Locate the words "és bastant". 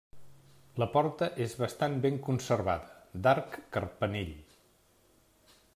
1.45-1.99